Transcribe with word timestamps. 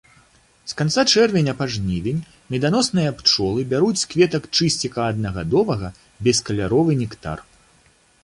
З 0.69 0.77
канца 0.77 1.01
чэрвеня 1.15 1.53
па 1.59 1.65
жнівень 1.73 2.21
меданосныя 2.55 3.11
пчолы 3.19 3.65
бяруць 3.75 3.99
з 4.03 4.09
кветак 4.13 4.43
чысціка 4.55 5.01
аднагадовага 5.11 5.87
бескаляровы 6.29 6.93
нектар. 7.03 7.37